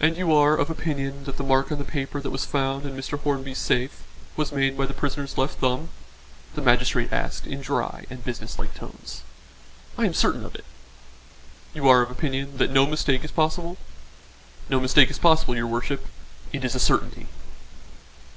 "And 0.00 0.16
you 0.16 0.34
are 0.34 0.56
of 0.56 0.70
opinion 0.70 1.22
that 1.22 1.36
the 1.36 1.44
mark 1.44 1.70
on 1.70 1.78
the 1.78 1.84
paper 1.84 2.20
that 2.20 2.32
was 2.32 2.44
found 2.44 2.84
in 2.84 2.96
Mr. 2.96 3.16
Hornby's 3.16 3.58
safe, 3.58 4.02
was 4.36 4.50
made 4.50 4.76
by 4.76 4.86
the 4.86 4.92
prisoner's 4.92 5.38
left 5.38 5.58
thumb?" 5.58 5.90
the 6.56 6.60
magistrate 6.60 7.12
asked 7.12 7.46
in 7.46 7.60
dry 7.60 8.06
and 8.10 8.24
business 8.24 8.58
like 8.58 8.74
tones. 8.74 9.22
"I 9.96 10.04
am 10.04 10.14
certain 10.14 10.44
of 10.44 10.56
it." 10.56 10.64
"You 11.74 11.88
are 11.88 12.02
of 12.02 12.10
opinion 12.10 12.56
that 12.56 12.72
no 12.72 12.86
mistake 12.86 13.22
is 13.24 13.30
possible?" 13.30 13.76
"No 14.68 14.80
mistake 14.80 15.12
is 15.12 15.18
possible, 15.20 15.54
your 15.54 15.68
worship. 15.68 16.06
It 16.52 16.64
is 16.64 16.74
a 16.74 16.80
certainty." 16.80 17.28